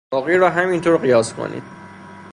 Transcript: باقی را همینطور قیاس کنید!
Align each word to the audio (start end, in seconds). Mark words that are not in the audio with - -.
باقی 0.11 0.37
را 0.37 0.49
همینطور 0.49 0.97
قیاس 0.97 1.33
کنید! 1.33 1.63